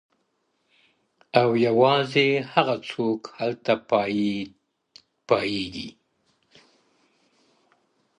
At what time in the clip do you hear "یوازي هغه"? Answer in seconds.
1.65-2.75